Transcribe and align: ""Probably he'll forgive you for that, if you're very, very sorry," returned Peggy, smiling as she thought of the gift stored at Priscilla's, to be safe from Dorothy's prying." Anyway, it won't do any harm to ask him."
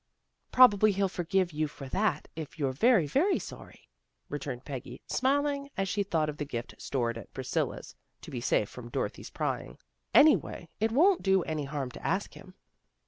""Probably 0.51 0.91
he'll 0.93 1.07
forgive 1.07 1.53
you 1.53 1.67
for 1.67 1.87
that, 1.89 2.27
if 2.35 2.57
you're 2.57 2.71
very, 2.71 3.05
very 3.05 3.37
sorry," 3.37 3.87
returned 4.29 4.65
Peggy, 4.65 4.99
smiling 5.05 5.69
as 5.77 5.87
she 5.87 6.01
thought 6.01 6.27
of 6.27 6.37
the 6.37 6.43
gift 6.45 6.73
stored 6.79 7.19
at 7.19 7.31
Priscilla's, 7.35 7.93
to 8.21 8.31
be 8.31 8.41
safe 8.41 8.67
from 8.67 8.89
Dorothy's 8.89 9.29
prying." 9.29 9.77
Anyway, 10.25 10.69
it 10.79 10.91
won't 10.91 11.21
do 11.21 11.43
any 11.43 11.65
harm 11.65 11.91
to 11.91 12.03
ask 12.03 12.33
him." 12.33 12.55